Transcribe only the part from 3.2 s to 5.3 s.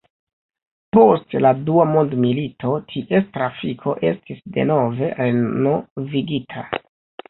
trafiko estis denove